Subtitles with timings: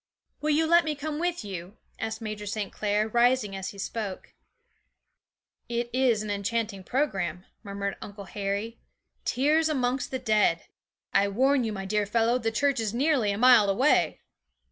[0.41, 2.73] 'Will you let me come with you?' asked Major St.
[2.73, 4.33] Clair, rising as he spoke.
[5.69, 8.79] 'It is an enchanting programme,' murmured Uncle Harry;
[9.25, 10.61] 'tears amongst the dead!
[11.13, 14.19] I warn you, my dear fellow, the church is nearly a mile away.'